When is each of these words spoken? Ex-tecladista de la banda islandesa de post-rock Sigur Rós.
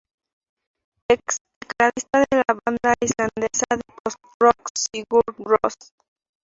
Ex-tecladista 1.11 2.21
de 2.21 2.37
la 2.37 2.55
banda 2.65 2.95
islandesa 3.07 3.67
de 3.75 3.83
post-rock 4.01 4.71
Sigur 4.73 5.23
Rós. 5.37 5.77